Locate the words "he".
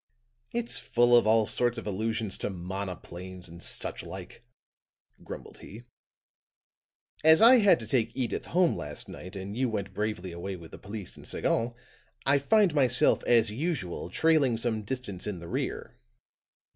5.59-5.83